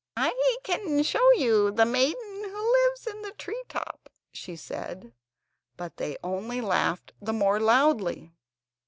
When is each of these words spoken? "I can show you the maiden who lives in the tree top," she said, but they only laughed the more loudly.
"I 0.17 0.57
can 0.63 1.03
show 1.03 1.31
you 1.33 1.69
the 1.69 1.85
maiden 1.85 2.43
who 2.49 2.71
lives 2.85 3.05
in 3.05 3.21
the 3.21 3.33
tree 3.33 3.61
top," 3.69 4.09
she 4.33 4.55
said, 4.55 5.13
but 5.77 5.97
they 5.97 6.17
only 6.23 6.59
laughed 6.59 7.13
the 7.21 7.33
more 7.33 7.59
loudly. 7.59 8.33